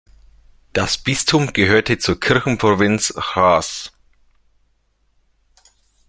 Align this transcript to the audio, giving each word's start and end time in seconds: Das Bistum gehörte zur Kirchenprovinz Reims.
Das 0.73 0.97
Bistum 0.97 1.53
gehörte 1.53 1.99
zur 1.99 2.19
Kirchenprovinz 2.19 3.13
Reims. 3.17 3.91